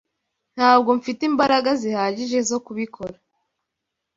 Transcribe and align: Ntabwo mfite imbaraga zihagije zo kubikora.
Ntabwo 0.55 0.89
mfite 0.99 1.21
imbaraga 1.29 1.69
zihagije 1.81 2.37
zo 2.49 2.57
kubikora. 2.65 3.17